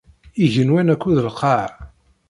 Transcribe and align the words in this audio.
Igenwan 0.45 0.91
akked 0.93 1.17
lqaɛa. 1.27 1.67